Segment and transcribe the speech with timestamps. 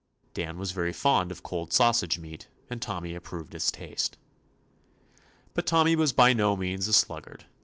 [0.33, 4.17] Dan was very fond oi cold sausage meat, and Tommy approved his taste.
[5.53, 7.45] But Tommy was by no means a sluggard.